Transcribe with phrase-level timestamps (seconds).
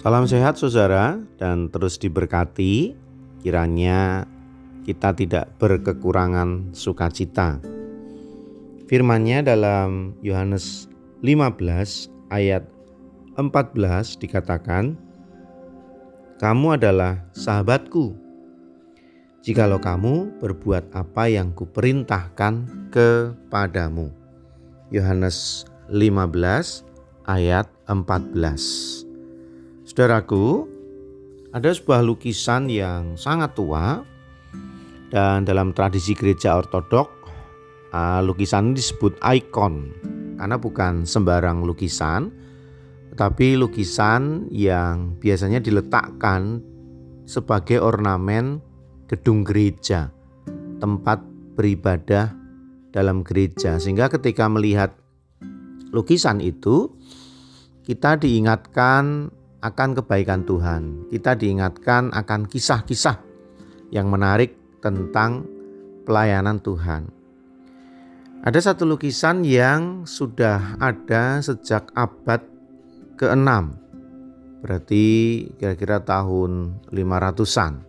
[0.00, 2.96] Salam sehat saudara dan terus diberkati
[3.44, 4.24] kiranya
[4.88, 7.60] kita tidak berkekurangan sukacita.
[8.88, 10.88] Firman-Nya dalam Yohanes
[11.20, 12.64] 15 ayat
[13.36, 14.96] 14 dikatakan,
[16.40, 18.16] "Kamu adalah sahabatku
[19.44, 24.08] jikalau kamu berbuat apa yang kuperintahkan kepadamu."
[24.88, 26.88] Yohanes 15
[27.28, 29.09] ayat 14.
[29.90, 30.70] Saudaraku,
[31.50, 34.06] ada sebuah lukisan yang sangat tua
[35.10, 37.10] dan dalam tradisi gereja ortodok
[37.90, 39.90] uh, lukisan ini disebut ikon.
[40.38, 42.30] Karena bukan sembarang lukisan
[43.10, 46.62] tetapi lukisan yang biasanya diletakkan
[47.26, 48.62] sebagai ornamen
[49.10, 50.14] gedung gereja,
[50.78, 51.18] tempat
[51.58, 52.30] beribadah
[52.94, 53.82] dalam gereja.
[53.82, 54.94] Sehingga ketika melihat
[55.90, 56.94] lukisan itu
[57.82, 61.08] kita diingatkan akan kebaikan Tuhan.
[61.12, 63.20] Kita diingatkan akan kisah-kisah
[63.92, 65.44] yang menarik tentang
[66.08, 67.12] pelayanan Tuhan.
[68.40, 72.40] Ada satu lukisan yang sudah ada sejak abad
[73.20, 73.48] ke-6.
[74.64, 75.04] Berarti
[75.60, 77.84] kira-kira tahun 500-an.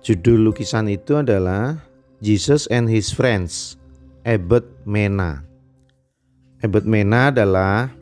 [0.00, 1.76] Judul lukisan itu adalah
[2.24, 3.76] Jesus and His Friends,
[4.24, 5.44] Abbot Mena.
[6.64, 7.92] Abbot Mena adalah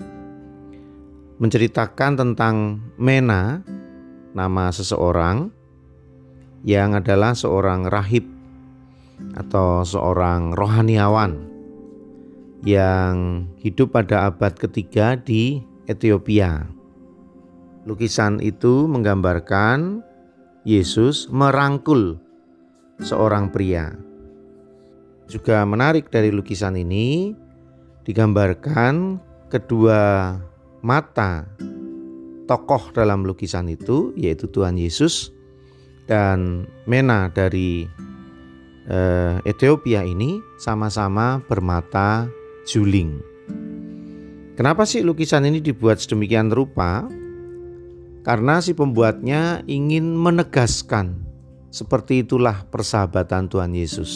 [1.43, 3.67] menceritakan tentang Mena,
[4.31, 5.51] nama seseorang
[6.63, 8.23] yang adalah seorang rahib
[9.35, 11.43] atau seorang rohaniawan
[12.63, 16.63] yang hidup pada abad ketiga di Ethiopia.
[17.91, 19.99] Lukisan itu menggambarkan
[20.63, 22.23] Yesus merangkul
[23.03, 23.91] seorang pria.
[25.27, 27.35] Juga menarik dari lukisan ini
[28.07, 29.19] digambarkan
[29.51, 30.39] kedua
[30.83, 31.47] mata
[32.51, 35.31] tokoh dalam lukisan itu yaitu Tuhan Yesus
[36.11, 37.87] dan Mena dari
[38.91, 42.27] eh, Ethiopia ini sama-sama bermata
[42.67, 43.23] juling.
[44.59, 47.09] Kenapa sih lukisan ini dibuat sedemikian rupa?
[48.23, 51.19] Karena si pembuatnya ingin menegaskan
[51.73, 54.13] seperti itulah persahabatan Tuhan Yesus.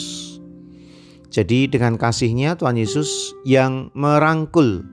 [1.32, 4.84] Jadi dengan kasihnya Tuhan Yesus yang merangkul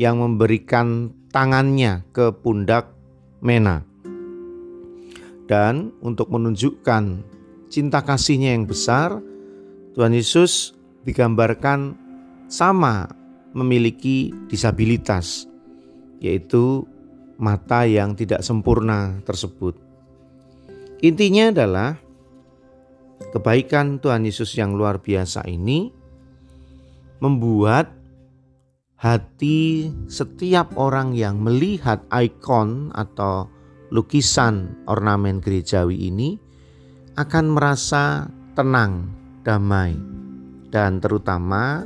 [0.00, 2.96] yang memberikan tangannya ke pundak
[3.44, 3.84] Mena.
[5.44, 7.20] Dan untuk menunjukkan
[7.68, 9.20] cinta kasihnya yang besar,
[9.92, 10.72] Tuhan Yesus
[11.04, 12.00] digambarkan
[12.48, 13.12] sama
[13.52, 15.44] memiliki disabilitas,
[16.16, 16.88] yaitu
[17.36, 19.76] mata yang tidak sempurna tersebut.
[21.04, 22.00] Intinya adalah
[23.36, 25.92] kebaikan Tuhan Yesus yang luar biasa ini
[27.20, 27.99] membuat
[29.00, 33.48] hati setiap orang yang melihat ikon atau
[33.88, 36.36] lukisan ornamen gerejawi ini
[37.16, 39.08] akan merasa tenang,
[39.40, 39.96] damai,
[40.68, 41.80] dan terutama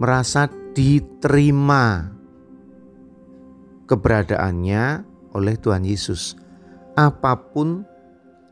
[0.00, 2.08] merasa diterima
[3.84, 4.84] keberadaannya
[5.36, 6.32] oleh Tuhan Yesus,
[6.96, 7.84] apa pun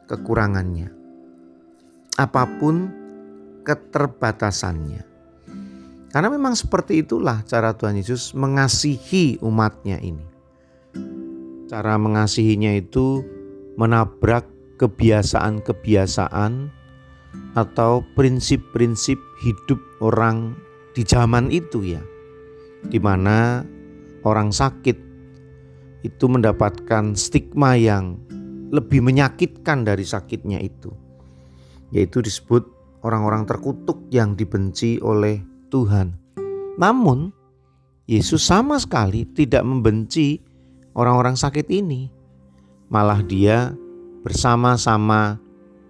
[0.05, 0.93] kekurangannya,
[2.21, 2.93] apa pun
[3.65, 5.14] keterbatasannya.
[6.15, 10.23] Karena memang seperti itulah cara Tuhan Yesus mengasihi umatnya ini.
[11.67, 13.27] Cara mengasihinya itu
[13.75, 14.47] menabrak
[14.79, 16.71] kebiasaan-kebiasaan
[17.59, 20.55] atau prinsip-prinsip hidup orang
[20.95, 22.03] di zaman itu ya.
[22.87, 23.67] Di mana
[24.23, 24.95] orang sakit
[26.07, 28.23] itu mendapatkan stigma yang
[28.71, 30.95] lebih menyakitkan dari sakitnya itu.
[31.91, 32.71] Yaitu disebut
[33.03, 36.15] orang-orang terkutuk yang dibenci oleh Tuhan.
[36.79, 37.35] Namun,
[38.07, 40.39] Yesus sama sekali tidak membenci
[40.95, 42.07] orang-orang sakit ini.
[42.95, 43.75] Malah dia
[44.23, 45.35] bersama-sama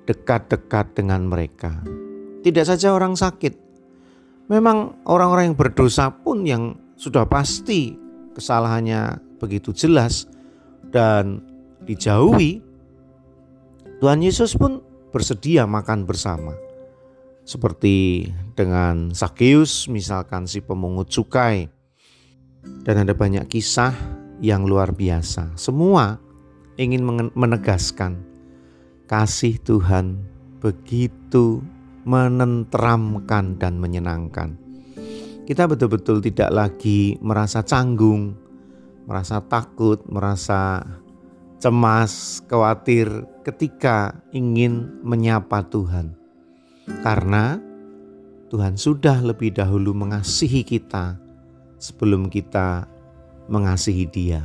[0.09, 1.85] dekat-dekat dengan mereka.
[2.41, 3.61] Tidak saja orang sakit.
[4.49, 7.93] Memang orang-orang yang berdosa pun yang sudah pasti
[8.33, 10.25] kesalahannya begitu jelas
[10.89, 11.45] dan
[11.85, 12.65] dijauhi,
[14.01, 14.81] Tuhan Yesus pun
[15.13, 16.64] bersedia makan bersama
[17.45, 21.69] seperti dengan Sakeus misalkan si pemungut cukai.
[22.65, 23.93] Dan ada banyak kisah
[24.41, 25.53] yang luar biasa.
[25.61, 26.17] Semua
[26.81, 27.05] ingin
[27.37, 28.25] menegaskan
[29.05, 30.25] kasih Tuhan
[30.65, 31.61] begitu
[32.09, 34.57] menenteramkan dan menyenangkan.
[35.45, 38.45] Kita betul-betul tidak lagi merasa canggung
[39.05, 40.81] merasa takut merasa
[41.61, 43.09] cemas khawatir
[43.45, 46.24] ketika ingin menyapa Tuhan
[47.05, 47.59] karena
[48.53, 51.19] Tuhan sudah lebih dahulu mengasihi kita
[51.81, 52.87] sebelum kita
[53.49, 54.43] mengasihi Dia.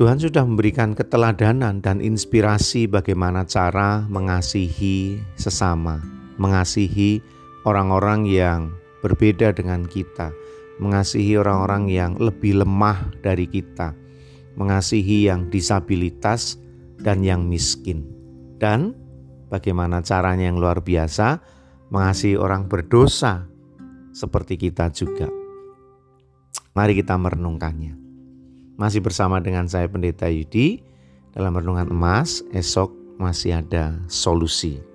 [0.00, 6.00] Tuhan sudah memberikan keteladanan dan inspirasi bagaimana cara mengasihi sesama,
[6.40, 7.20] mengasihi
[7.68, 8.72] orang-orang yang
[9.04, 10.32] berbeda dengan kita,
[10.80, 13.92] mengasihi orang-orang yang lebih lemah dari kita,
[14.56, 16.56] mengasihi yang disabilitas
[17.04, 18.08] dan yang miskin.
[18.56, 18.96] Dan
[19.50, 21.42] bagaimana caranya yang luar biasa
[21.90, 23.50] mengasihi orang berdosa
[24.14, 25.26] seperti kita juga.
[26.72, 27.98] Mari kita merenungkannya.
[28.78, 30.80] Masih bersama dengan saya Pendeta Yudi
[31.34, 34.89] dalam renungan emas, esok masih ada solusi.